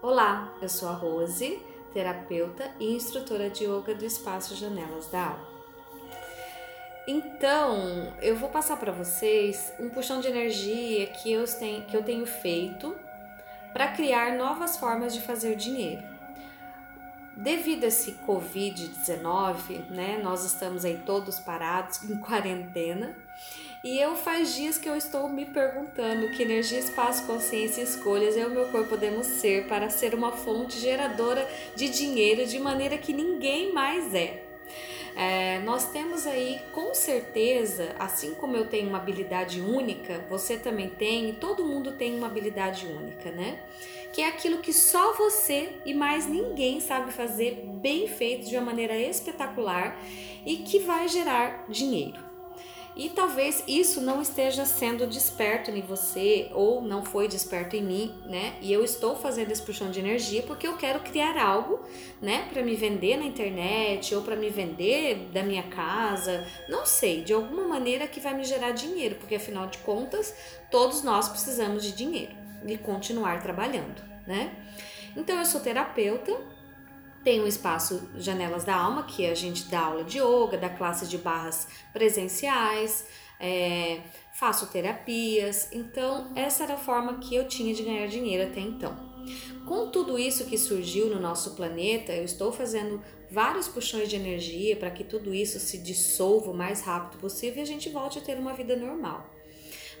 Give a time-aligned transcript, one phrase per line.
[0.00, 1.60] Olá, eu sou a Rose,
[1.92, 5.48] terapeuta e instrutora de yoga do Espaço Janelas da Alma.
[7.08, 12.04] Então, eu vou passar para vocês um puxão de energia que eu tenho, que eu
[12.04, 12.94] tenho feito
[13.72, 16.04] para criar novas formas de fazer dinheiro.
[17.36, 23.16] Devido a esse Covid-19, né, nós estamos aí todos parados em quarentena
[23.88, 28.36] e eu faz dias que eu estou me perguntando que energia, espaço, consciência e escolhas
[28.36, 32.58] eu e o meu corpo podemos ser para ser uma fonte geradora de dinheiro de
[32.58, 34.44] maneira que ninguém mais é.
[35.16, 40.90] É, nós temos aí com certeza, assim como eu tenho uma habilidade única, você também
[40.90, 43.58] tem, e todo mundo tem uma habilidade única, né?
[44.12, 48.66] Que é aquilo que só você e mais ninguém sabe fazer bem feito de uma
[48.66, 49.98] maneira espetacular
[50.44, 52.27] e que vai gerar dinheiro.
[52.98, 58.12] E talvez isso não esteja sendo desperto em você ou não foi desperto em mim,
[58.26, 58.56] né?
[58.60, 61.80] E eu estou fazendo esse puxão de energia porque eu quero criar algo,
[62.20, 67.22] né, para me vender na internet ou para me vender da minha casa, não sei,
[67.22, 70.34] de alguma maneira que vai me gerar dinheiro, porque afinal de contas,
[70.68, 72.32] todos nós precisamos de dinheiro
[72.66, 74.52] e continuar trabalhando, né?
[75.16, 76.36] Então eu sou terapeuta,
[77.28, 81.10] tem o espaço Janelas da Alma, que a gente dá aula de yoga, dá classes
[81.10, 83.06] de barras presenciais,
[83.38, 84.00] é,
[84.32, 85.68] faço terapias.
[85.70, 88.96] Então, essa era a forma que eu tinha de ganhar dinheiro até então.
[89.66, 94.74] Com tudo isso que surgiu no nosso planeta, eu estou fazendo vários puxões de energia
[94.74, 98.22] para que tudo isso se dissolva o mais rápido possível e a gente volte a
[98.22, 99.28] ter uma vida normal.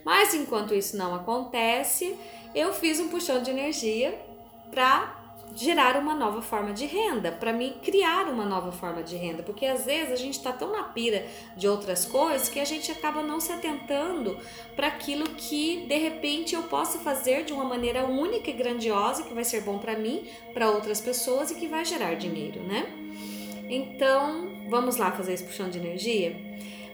[0.02, 2.16] Mas enquanto isso não acontece,
[2.54, 4.18] eu fiz um puxão de energia
[4.70, 5.17] para
[5.54, 9.66] gerar uma nova forma de renda, para mim criar uma nova forma de renda, porque
[9.66, 13.22] às vezes a gente está tão na pira de outras coisas que a gente acaba
[13.22, 14.38] não se atentando
[14.76, 19.34] para aquilo que de repente eu possa fazer de uma maneira única e grandiosa que
[19.34, 22.86] vai ser bom para mim, para outras pessoas e que vai gerar dinheiro, né?
[23.68, 26.34] Então, vamos lá fazer esse puxão de energia?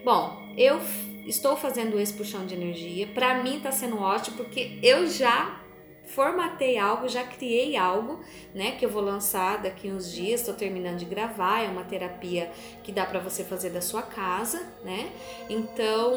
[0.03, 0.79] Bom, eu
[1.25, 3.07] estou fazendo esse puxão de energia.
[3.07, 5.61] Para mim está sendo ótimo porque eu já
[6.07, 8.19] formatei algo, já criei algo,
[8.53, 12.51] né, que eu vou lançar daqui uns dias, estou terminando de gravar, é uma terapia
[12.83, 15.11] que dá para você fazer da sua casa, né?
[15.49, 16.13] Então,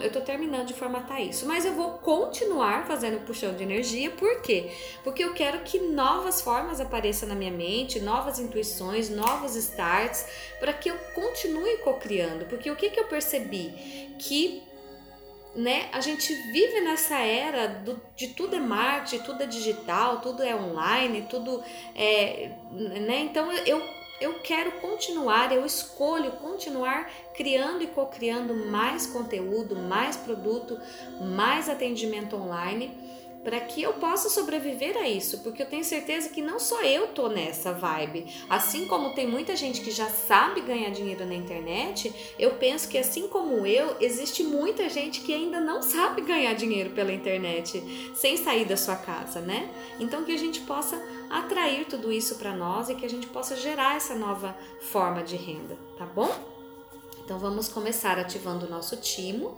[0.00, 4.40] eu estou terminando de formatar isso, mas eu vou continuar fazendo puxão de energia, por
[4.42, 4.70] quê?
[5.04, 10.26] Porque eu quero que novas formas apareçam na minha mente, novas intuições, novos starts,
[10.58, 14.14] para que eu continue co-criando, porque o que que eu percebi?
[14.18, 14.65] Que
[15.56, 20.42] né, a gente vive nessa era do, de tudo é marketing, tudo é digital, tudo
[20.42, 21.62] é online, tudo
[21.94, 23.20] é, né?
[23.20, 30.80] Então eu eu quero continuar, eu escolho continuar criando e co-criando mais conteúdo, mais produto,
[31.20, 33.15] mais atendimento online
[33.46, 37.06] para que eu possa sobreviver a isso, porque eu tenho certeza que não só eu
[37.06, 38.26] tô nessa vibe.
[38.50, 42.98] Assim como tem muita gente que já sabe ganhar dinheiro na internet, eu penso que
[42.98, 48.36] assim como eu, existe muita gente que ainda não sabe ganhar dinheiro pela internet sem
[48.36, 49.70] sair da sua casa, né?
[50.00, 53.54] Então que a gente possa atrair tudo isso para nós e que a gente possa
[53.54, 56.34] gerar essa nova forma de renda, tá bom?
[57.24, 59.56] Então vamos começar ativando o nosso timo,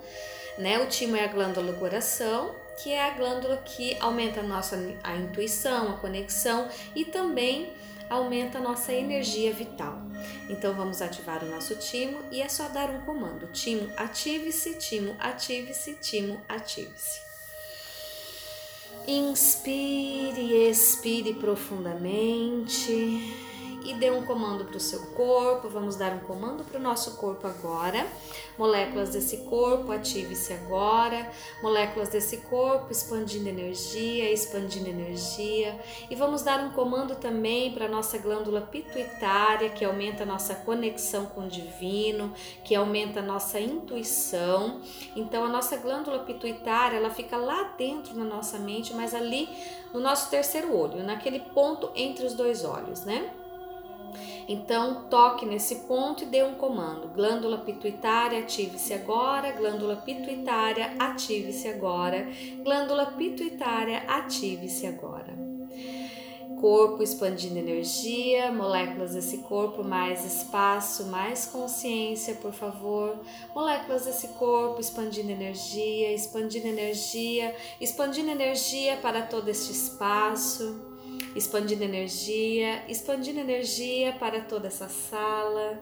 [0.58, 0.78] né?
[0.78, 4.76] O timo é a glândula do coração que é a glândula que aumenta a nossa
[5.02, 7.72] a intuição, a conexão e também
[8.08, 10.00] aumenta a nossa energia vital.
[10.48, 15.14] Então vamos ativar o nosso timo e é só dar um comando: timo, ative-se, timo,
[15.18, 17.26] ative-se, timo, ative-se.
[19.06, 23.47] Inspire, expire profundamente
[23.88, 25.66] e dê um comando para o seu corpo.
[25.68, 28.06] Vamos dar um comando para o nosso corpo agora.
[28.58, 31.30] Moléculas desse corpo, ative-se agora.
[31.62, 35.78] Moléculas desse corpo, expandindo energia, expandindo energia.
[36.10, 40.54] E vamos dar um comando também para a nossa glândula pituitária, que aumenta a nossa
[40.54, 42.34] conexão com o divino,
[42.64, 44.82] que aumenta a nossa intuição.
[45.16, 49.48] Então, a nossa glândula pituitária, ela fica lá dentro na nossa mente, mas ali
[49.94, 53.32] no nosso terceiro olho, naquele ponto entre os dois olhos, né?
[54.48, 57.08] Então, toque nesse ponto e dê um comando.
[57.08, 59.52] Glândula pituitária, ative-se agora.
[59.52, 62.26] Glândula pituitária, ative-se agora.
[62.64, 65.36] Glândula pituitária, ative-se agora.
[66.58, 73.20] Corpo expandindo energia, moléculas desse corpo, mais espaço, mais consciência, por favor.
[73.54, 80.87] Moléculas desse corpo expandindo energia, expandindo energia, expandindo energia para todo este espaço
[81.38, 85.80] expandindo energia, expandindo energia para toda essa sala,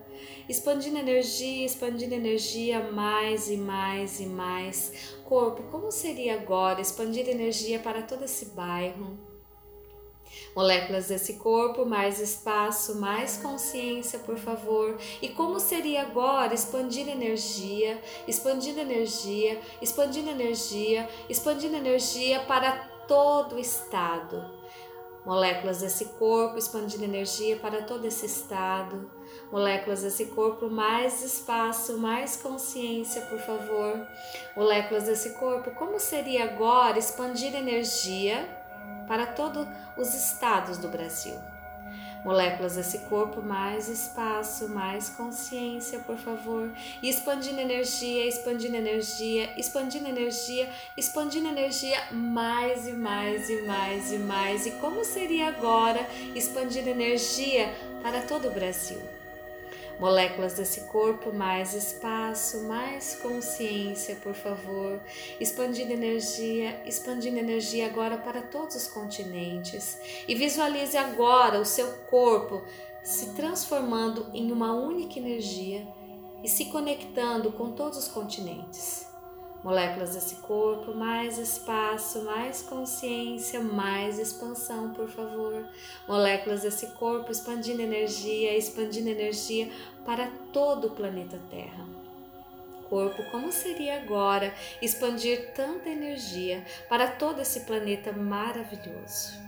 [0.49, 5.17] expandindo energia, expandindo energia mais e mais e mais.
[5.25, 9.19] Corpo, como seria agora expandir energia para todo esse bairro?
[10.55, 14.99] Moléculas desse corpo, mais espaço, mais consciência, por favor.
[15.23, 22.73] E como seria agora expandir energia, expandindo energia, expandindo energia, expandindo energia para
[23.07, 24.56] todo o estado.
[25.27, 29.11] Moléculas desse corpo expandindo energia para todo esse estado.
[29.51, 34.07] Moléculas desse corpo, mais espaço, mais consciência, por favor.
[34.57, 38.49] Moléculas desse corpo, como seria agora expandir energia
[39.09, 39.67] para todos
[39.99, 41.35] os estados do Brasil.
[42.25, 46.71] Moléculas desse corpo, mais espaço, mais consciência, por favor.
[47.03, 54.19] E expandindo energia, expandindo energia, expandindo energia, expandindo energia mais e mais e mais e
[54.19, 54.67] mais.
[54.67, 57.73] E como seria agora expandir energia
[58.03, 59.16] para todo o Brasil?
[59.99, 65.01] Moléculas desse corpo, mais espaço, mais consciência, por favor.
[65.41, 69.99] Expandindo energia, expandindo energia agora para todos os continentes.
[70.29, 72.63] E visualize agora o seu corpo
[73.03, 75.87] se transformando em uma única energia
[76.45, 79.16] e se conectando com todos os continentes
[79.67, 85.67] moléculas desse corpo, mais espaço, mais consciência, mais expansão, por favor.
[86.07, 89.69] Moléculas desse corpo expandindo energia, expandindo energia
[90.05, 91.85] para todo o planeta Terra.
[92.89, 99.46] Corpo, como seria agora expandir tanta energia para todo esse planeta maravilhoso?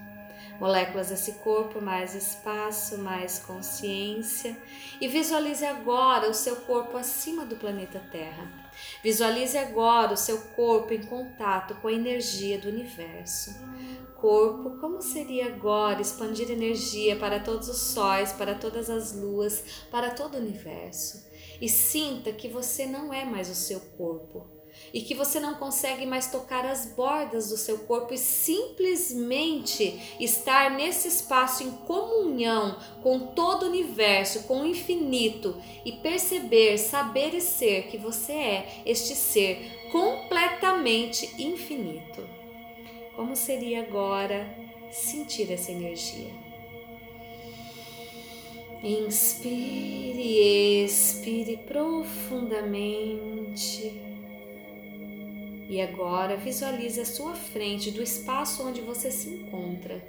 [0.58, 4.56] Moléculas desse corpo, mais espaço, mais consciência
[5.00, 8.50] e visualize agora o seu corpo acima do planeta Terra.
[9.02, 13.54] Visualize agora o seu corpo em contato com a energia do universo.
[14.16, 20.10] Corpo, como seria agora expandir energia para todos os sóis, para todas as luas, para
[20.10, 21.26] todo o universo?
[21.60, 24.57] E sinta que você não é mais o seu corpo
[24.92, 30.70] e que você não consegue mais tocar as bordas do seu corpo e simplesmente estar
[30.70, 37.40] nesse espaço em comunhão com todo o universo, com o infinito e perceber, saber e
[37.40, 42.26] ser que você é este ser completamente infinito.
[43.14, 44.48] Como seria agora
[44.90, 46.30] sentir essa energia?
[48.82, 54.07] Inspire e expire profundamente.
[55.68, 60.02] E agora visualize à sua frente, do espaço onde você se encontra.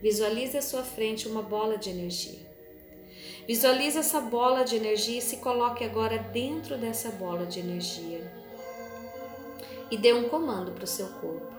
[0.00, 2.40] Visualize à sua frente uma bola de energia.
[3.46, 8.32] Visualize essa bola de energia e se coloque agora dentro dessa bola de energia.
[9.90, 11.52] E dê um comando para o seu corpo.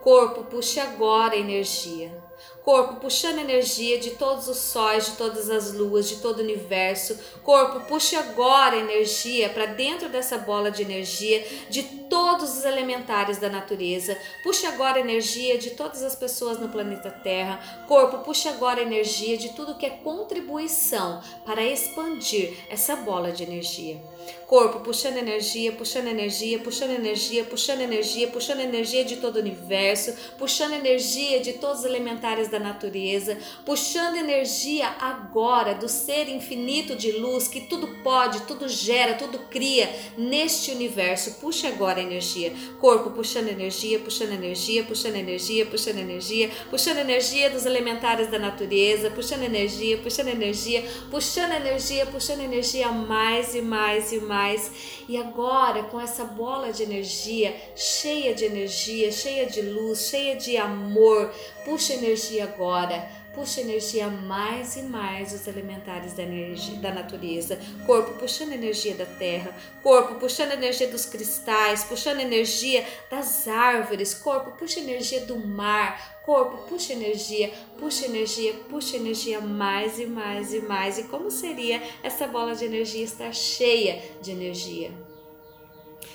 [0.00, 2.16] Corpo, puxe agora a energia.
[2.62, 7.18] Corpo, puxando energia de todos os sóis, de todas as luas, de todo o universo.
[7.42, 13.48] Corpo, puxe agora energia para dentro dessa bola de energia de todos os elementares da
[13.48, 14.16] natureza.
[14.44, 17.84] Puxe agora energia de todas as pessoas no planeta Terra.
[17.88, 24.00] Corpo, puxe agora energia de tudo que é contribuição para expandir essa bola de energia.
[24.46, 30.14] Corpo puxando energia, puxando energia, puxando energia, puxando energia, puxando energia de todo o universo,
[30.38, 37.12] puxando energia de todos os elementares da natureza, puxando energia agora do ser infinito de
[37.12, 39.88] luz que tudo pode, tudo gera, tudo cria
[40.18, 41.40] neste universo.
[41.40, 42.52] Puxa agora energia.
[42.78, 49.10] Corpo puxando energia, puxando energia, puxando energia, puxando energia, puxando energia dos elementares da natureza,
[49.10, 54.70] puxando energia, puxando energia, puxando energia, puxando energia mais e mais e mais.
[55.08, 60.56] E agora com essa bola de energia, cheia de energia, cheia de luz, cheia de
[60.56, 61.32] amor,
[61.64, 63.22] puxa energia agora.
[63.34, 67.58] Puxa energia mais e mais os elementares da, energia, da natureza.
[67.86, 74.50] Corpo puxando energia da terra, corpo puxando energia dos cristais, puxando energia das árvores, corpo
[74.58, 80.60] puxa energia do mar, corpo puxa energia, puxa energia, puxa energia mais e mais e
[80.60, 80.98] mais.
[80.98, 84.90] E como seria essa bola de energia estar cheia de energia?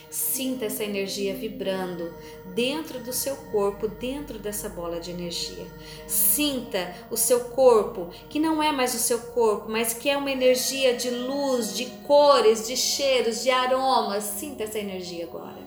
[0.10, 2.14] Sinta essa energia vibrando
[2.56, 5.68] dentro do seu corpo, dentro dessa bola de energia.
[6.08, 10.32] Sinta o seu corpo, que não é mais o seu corpo, mas que é uma
[10.32, 14.24] energia de luz, de cores, de cheiros, de aromas.
[14.24, 15.67] Sinta essa energia agora.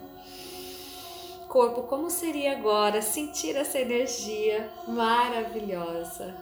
[1.50, 6.35] Corpo, como seria agora sentir essa energia maravilhosa?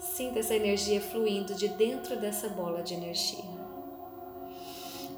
[0.00, 3.58] Sinta essa energia fluindo de dentro dessa bola de energia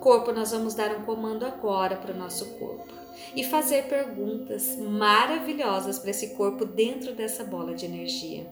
[0.00, 2.98] corpo, nós vamos dar um comando agora para o nosso corpo.
[3.36, 8.44] e fazer perguntas maravilhosas para esse corpo dentro dessa bola de energia.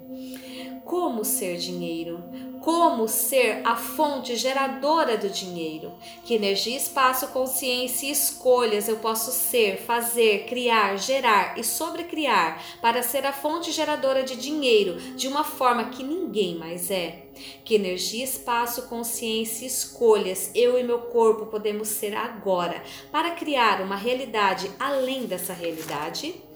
[0.89, 2.25] Como ser dinheiro?
[2.63, 5.93] Como ser a fonte geradora do dinheiro?
[6.25, 13.03] Que energia, espaço, consciência e escolhas eu posso ser, fazer, criar, gerar e sobrecriar para
[13.03, 17.27] ser a fonte geradora de dinheiro de uma forma que ninguém mais é?
[17.67, 23.83] Que energia, espaço, consciência e escolhas eu e meu corpo podemos ser agora para criar
[23.83, 26.48] uma realidade além dessa realidade?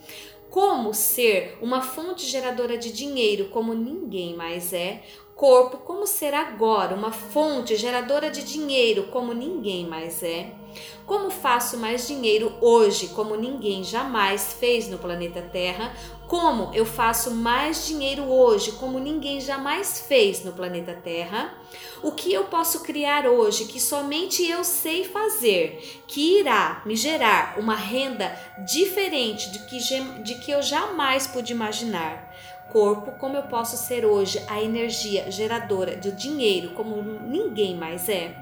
[0.52, 5.02] Como ser uma fonte geradora de dinheiro como ninguém mais é,
[5.35, 10.52] corpo como ser agora uma fonte geradora de dinheiro como ninguém mais é.
[11.06, 15.97] Como faço mais dinheiro hoje como ninguém jamais fez no planeta Terra?
[16.32, 21.52] Como eu faço mais dinheiro hoje como ninguém jamais fez no planeta Terra?
[22.02, 27.58] O que eu posso criar hoje que somente eu sei fazer, que irá me gerar
[27.58, 28.34] uma renda
[28.66, 29.78] diferente de que,
[30.22, 32.32] de que eu jamais pude imaginar?
[32.72, 38.34] corpo, como eu posso ser hoje a energia geradora de dinheiro como ninguém mais é?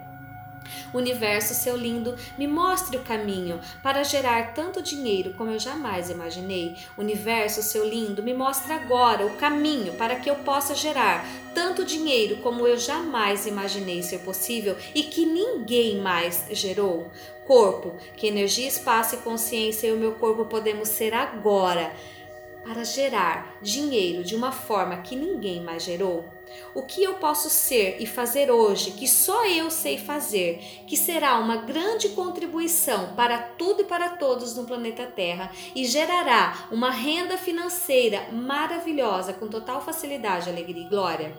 [0.93, 6.77] Universo, seu lindo, me mostre o caminho para gerar tanto dinheiro como eu jamais imaginei.
[6.99, 11.25] Universo, seu lindo, me mostre agora o caminho para que eu possa gerar
[11.55, 17.11] tanto dinheiro como eu jamais imaginei ser possível e que ninguém mais gerou.
[17.47, 21.93] Corpo, que energia, espaço e consciência e o meu corpo podemos ser agora
[22.63, 26.40] para gerar dinheiro de uma forma que ninguém mais gerou?
[26.75, 31.39] O que eu posso ser e fazer hoje que só eu sei fazer, que será
[31.39, 37.37] uma grande contribuição para tudo e para todos no planeta Terra e gerará uma renda
[37.37, 41.37] financeira maravilhosa com total facilidade, alegria e glória?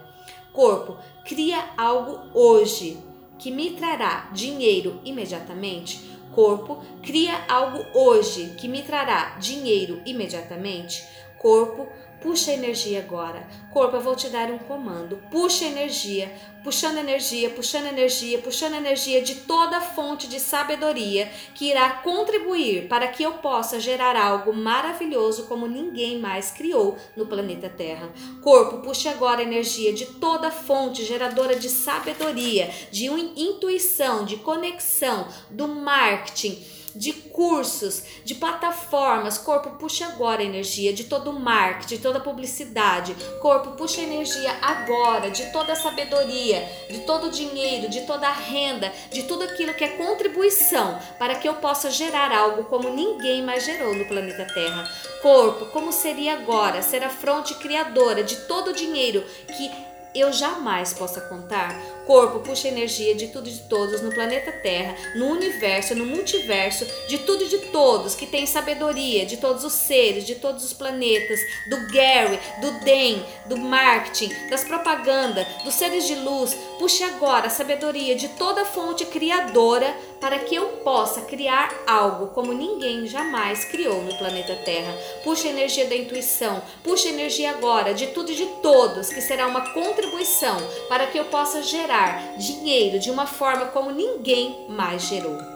[0.52, 2.98] Corpo, cria algo hoje
[3.40, 6.12] que me trará dinheiro imediatamente?
[6.34, 11.04] Corpo, cria algo hoje que me trará dinheiro imediatamente?
[11.38, 11.88] Corpo,
[12.22, 13.48] puxa energia agora.
[13.72, 15.18] Corpo, eu vou te dar um comando.
[15.32, 16.32] Puxa energia,
[16.64, 23.08] puxando energia, puxando energia, puxando energia de toda fonte de sabedoria que irá contribuir para
[23.08, 28.10] que eu possa gerar algo maravilhoso como ninguém mais criou no planeta Terra.
[28.42, 35.68] Corpo, puxe agora energia de toda fonte geradora de sabedoria, de intuição, de conexão, do
[35.68, 39.38] marketing de cursos, de plataformas.
[39.38, 43.16] Corpo, puxa agora a energia de todo o marketing, toda a publicidade.
[43.42, 48.28] Corpo, puxa a energia agora de toda a sabedoria, de todo o dinheiro, de toda
[48.28, 52.90] a renda, de tudo aquilo que é contribuição para que eu possa gerar algo como
[52.90, 54.90] ninguém mais gerou no planeta Terra.
[55.22, 59.24] Corpo, como seria agora ser a fronte criadora de todo o dinheiro
[59.56, 59.72] que
[60.14, 61.74] eu jamais possa contar.
[62.06, 66.86] Corpo puxa energia de tudo e de todos no planeta Terra, no universo, no multiverso,
[67.08, 70.74] de tudo e de todos que tem sabedoria, de todos os seres, de todos os
[70.74, 71.40] planetas,
[71.70, 76.54] do Gary, do Den, do marketing, das propagandas, dos seres de luz.
[76.80, 82.54] Puxe agora a sabedoria de toda fonte criadora para que eu possa criar algo como
[82.54, 84.94] ninguém jamais criou no planeta Terra.
[85.24, 89.22] Puxa a energia da intuição, puxa a energia agora de tudo e de todos, que
[89.22, 91.91] será uma contribuição para que eu possa gerar
[92.38, 95.52] dinheiro de uma forma como ninguém mais gerou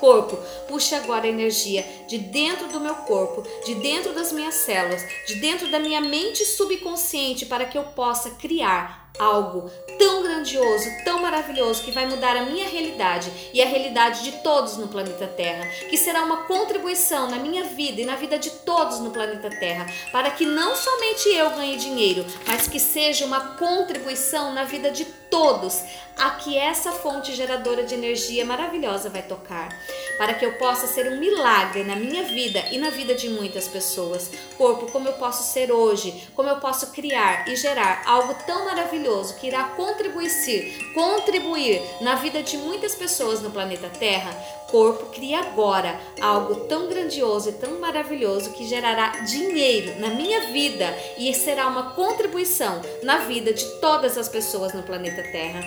[0.00, 0.36] corpo.
[0.66, 5.34] Puxe agora a energia de dentro do meu corpo, de dentro das minhas células, de
[5.36, 11.82] dentro da minha mente subconsciente para que eu possa criar algo tão grandioso, tão maravilhoso
[11.82, 15.96] que vai mudar a minha realidade e a realidade de todos no planeta Terra, que
[15.96, 20.30] será uma contribuição na minha vida e na vida de todos no planeta Terra, para
[20.30, 25.82] que não somente eu ganhe dinheiro, mas que seja uma contribuição na vida de todos
[26.16, 29.68] a que essa fonte geradora de energia maravilhosa vai tocar,
[30.20, 33.66] para que eu possa ser um milagre na minha vida e na vida de muitas
[33.66, 34.30] pessoas.
[34.58, 39.36] Corpo, como eu posso ser hoje, como eu posso criar e gerar algo tão maravilhoso
[39.36, 44.30] que irá contribuir, contribuir na vida de muitas pessoas no planeta Terra,
[44.70, 50.96] corpo cria agora algo tão grandioso e tão maravilhoso que gerará dinheiro na minha vida
[51.18, 55.60] e será uma contribuição na vida de todas as pessoas no planeta Terra.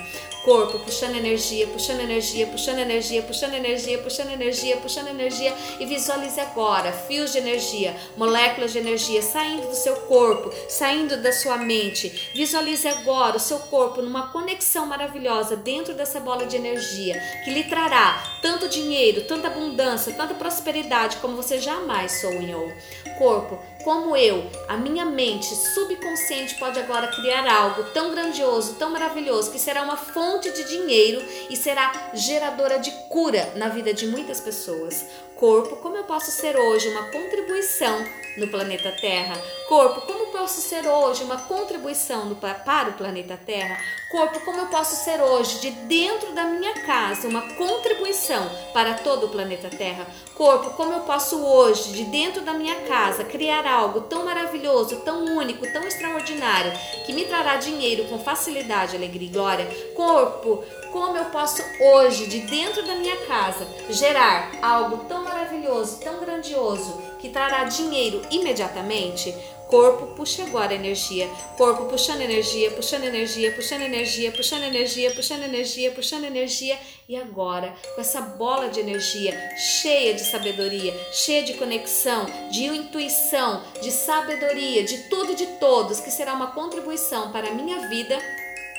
[0.44, 6.40] Corpo puxando energia, puxando energia, puxando energia, puxando energia, puxando energia, puxando energia e visualize
[6.40, 12.32] agora fios de energia, moléculas de energia saindo do seu corpo, saindo da sua mente.
[12.34, 17.64] Visualize agora o seu corpo numa conexão maravilhosa dentro dessa bola de energia que lhe
[17.64, 22.72] trará tanto dinheiro dinheiro, tanta abundância, tanta prosperidade como você jamais sonhou.
[23.18, 29.52] corpo, como eu, a minha mente subconsciente pode agora criar algo tão grandioso, tão maravilhoso,
[29.52, 34.40] que será uma fonte de dinheiro e será geradora de cura na vida de muitas
[34.40, 35.06] pessoas.
[35.36, 38.06] Corpo, como eu posso ser hoje uma contribuição
[38.38, 39.36] no planeta Terra?
[39.68, 43.78] Corpo, como posso ser hoje uma contribuição no, para o planeta Terra?
[44.12, 49.28] Corpo, como eu posso ser hoje, de dentro da minha casa, uma contribuição para todo
[49.28, 50.06] o planeta Terra?
[50.36, 55.26] Corpo, como eu posso hoje, de dentro da minha casa, criar algo tão maravilhoso, tão
[55.38, 56.72] único, tão extraordinário,
[57.06, 59.66] que me trará dinheiro com facilidade, alegria e glória?
[59.96, 66.20] Corpo, como eu posso hoje, de dentro da minha casa, gerar algo tão maravilhoso, tão
[66.20, 69.34] grandioso, que trará dinheiro imediatamente?
[69.74, 71.28] Corpo, puxa agora energia.
[71.58, 76.78] Corpo puxando energia, puxando energia, puxando energia, puxando energia, puxando energia, puxando energia.
[77.10, 83.64] E agora, com essa bola de energia cheia de sabedoria, cheia de conexão, de intuição,
[83.82, 88.20] de sabedoria, de tudo e de todos, que será uma contribuição para a minha vida,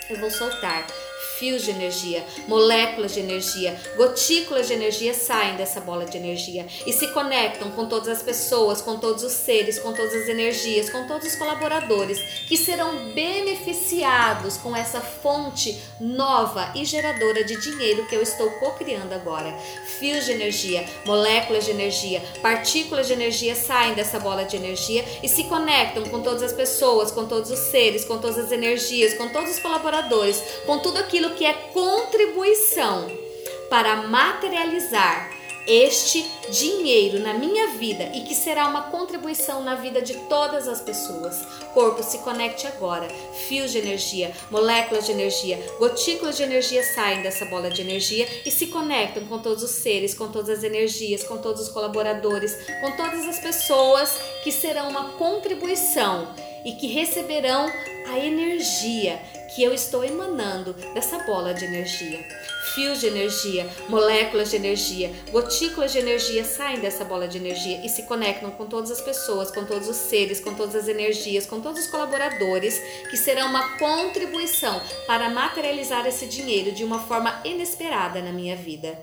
[0.08, 0.86] eu vou soltar
[1.38, 6.92] fios de energia, moléculas de energia, gotículas de energia saem dessa bola de energia e
[6.92, 11.06] se conectam com todas as pessoas, com todos os seres, com todas as energias, com
[11.06, 18.14] todos os colaboradores que serão beneficiados com essa fonte nova e geradora de dinheiro que
[18.14, 19.52] eu estou co-criando agora.
[19.98, 25.28] Fios de energia, moléculas de energia, partículas de energia saem dessa bola de energia e
[25.28, 29.28] se conectam com todas as pessoas, com todos os seres, com todas as energias, com
[29.28, 33.10] todos os colaboradores, com tudo aquilo aquilo que é contribuição
[33.70, 35.32] para materializar
[35.66, 40.82] este dinheiro na minha vida e que será uma contribuição na vida de todas as
[40.82, 41.40] pessoas.
[41.72, 43.08] Corpo, se conecte agora.
[43.48, 48.50] Fios de energia, moléculas de energia, gotículas de energia saem dessa bola de energia e
[48.50, 52.92] se conectam com todos os seres, com todas as energias, com todos os colaboradores, com
[52.92, 56.28] todas as pessoas que serão uma contribuição
[56.62, 57.72] e que receberão
[58.06, 59.18] a energia
[59.54, 62.24] que eu estou emanando dessa bola de energia.
[62.74, 67.88] Fios de energia, moléculas de energia, gotículas de energia saem dessa bola de energia e
[67.88, 71.60] se conectam com todas as pessoas, com todos os seres, com todas as energias, com
[71.60, 78.20] todos os colaboradores, que serão uma contribuição para materializar esse dinheiro de uma forma inesperada
[78.20, 78.98] na minha vida.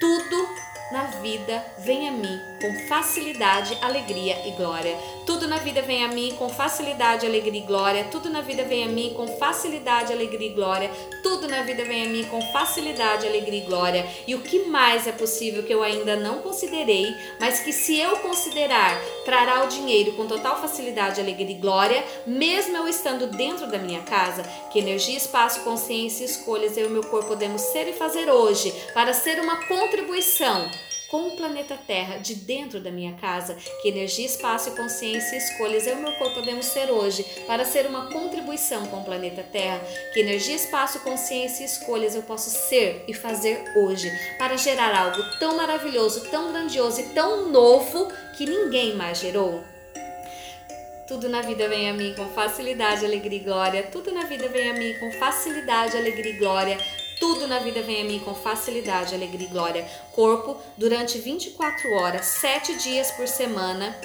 [0.00, 0.48] Tudo
[0.92, 4.96] na vida vem a mim com facilidade, alegria e glória.
[5.26, 8.04] Tudo na vida vem a mim com facilidade, alegria e glória.
[8.04, 10.90] Tudo na vida vem a mim com facilidade, alegria e glória.
[11.22, 14.06] Tudo na vida vem a mim com facilidade, alegria e glória.
[14.26, 18.16] E o que mais é possível que eu ainda não considerei, mas que se eu
[18.18, 23.78] considerar, trará o dinheiro com total facilidade, alegria e glória, mesmo eu estando dentro da
[23.78, 27.92] minha casa, que energia, espaço, consciência e escolhas eu e meu corpo podemos ser e
[27.92, 30.70] fazer hoje para ser uma contribuição
[31.10, 35.86] com o planeta Terra de dentro da minha casa, que energia, espaço consciência e escolhas
[35.86, 39.80] eu e meu corpo podemos ser hoje para ser uma contribuição com o planeta Terra,
[40.12, 45.22] que energia, espaço, consciência e escolhas eu posso ser e fazer hoje para gerar algo
[45.38, 49.62] tão maravilhoso, tão grandioso e tão novo que ninguém mais gerou.
[51.06, 53.82] Tudo na vida vem a mim com facilidade, alegria e glória.
[53.92, 56.78] Tudo na vida vem a mim com facilidade, alegria e glória.
[57.18, 59.88] Tudo na vida vem a mim com facilidade, alegria e glória.
[60.12, 63.96] Corpo, durante 24 horas, 7 dias por semana,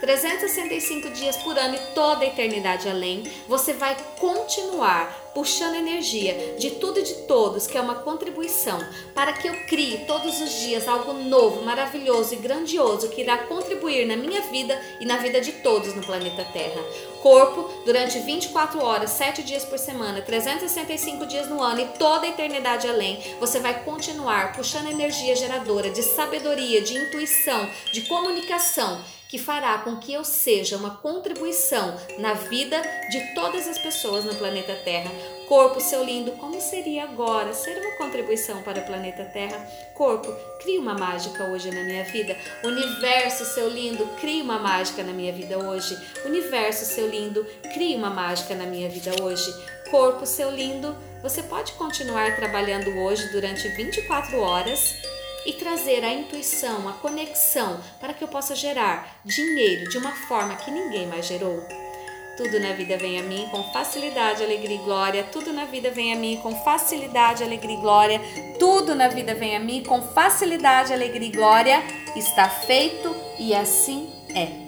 [0.00, 6.70] 365 dias por ano e toda a eternidade além, você vai continuar puxando energia de
[6.70, 8.78] tudo e de todos, que é uma contribuição,
[9.14, 14.06] para que eu crie todos os dias algo novo, maravilhoso e grandioso que irá contribuir
[14.06, 16.82] na minha vida e na vida de todos no planeta Terra.
[17.20, 22.30] Corpo, durante 24 horas, 7 dias por semana, 365 dias no ano e toda a
[22.30, 29.38] eternidade além, você vai continuar puxando energia geradora de sabedoria, de intuição, de comunicação que
[29.38, 34.74] fará com que eu seja uma contribuição na vida de todas as pessoas no planeta
[34.84, 35.10] Terra.
[35.48, 39.58] Corpo, seu lindo, como seria agora ser uma contribuição para o planeta Terra?
[39.94, 42.36] Corpo, crie uma mágica hoje na minha vida.
[42.64, 45.96] Universo, seu lindo, crie uma mágica na minha vida hoje.
[46.24, 49.54] Universo, seu lindo, crie uma mágica na minha vida hoje.
[49.90, 54.96] Corpo, seu lindo, você pode continuar trabalhando hoje durante 24 horas
[55.46, 60.56] e trazer a intuição, a conexão para que eu possa gerar dinheiro de uma forma
[60.56, 61.62] que ninguém mais gerou.
[62.36, 65.24] Tudo na vida vem a mim com facilidade, alegria e glória.
[65.32, 68.20] Tudo na vida vem a mim com facilidade, alegria e glória.
[68.58, 71.82] Tudo na vida vem a mim com facilidade, alegria e glória.
[72.14, 74.65] Está feito e assim é.